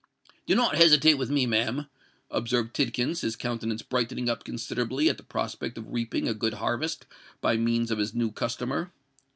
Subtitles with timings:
[0.47, 1.85] "Do not hesitate with me, ma'am,"
[2.31, 7.05] observed Tidkins, his countenance brightening up considerably at the prospect of reaping a good harvest
[7.39, 8.91] by means of his new customer.